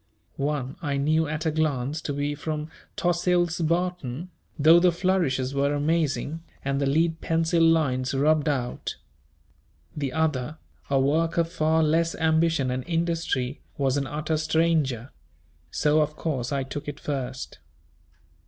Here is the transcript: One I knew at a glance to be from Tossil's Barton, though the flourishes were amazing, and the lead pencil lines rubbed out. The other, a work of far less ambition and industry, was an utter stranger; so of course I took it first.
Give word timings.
One 0.37 0.77
I 0.81 0.97
knew 0.97 1.27
at 1.27 1.45
a 1.45 1.51
glance 1.51 2.01
to 2.01 2.11
be 2.11 2.33
from 2.33 2.71
Tossil's 2.95 3.59
Barton, 3.61 4.31
though 4.57 4.79
the 4.79 4.91
flourishes 4.91 5.53
were 5.53 5.75
amazing, 5.75 6.41
and 6.65 6.81
the 6.81 6.87
lead 6.87 7.21
pencil 7.21 7.61
lines 7.61 8.15
rubbed 8.15 8.49
out. 8.49 8.95
The 9.95 10.11
other, 10.11 10.57
a 10.89 10.99
work 10.99 11.37
of 11.37 11.51
far 11.51 11.83
less 11.83 12.15
ambition 12.15 12.71
and 12.71 12.83
industry, 12.87 13.61
was 13.77 13.95
an 13.95 14.07
utter 14.07 14.37
stranger; 14.37 15.11
so 15.69 16.01
of 16.01 16.15
course 16.15 16.51
I 16.51 16.63
took 16.63 16.87
it 16.87 16.99
first. 16.99 17.59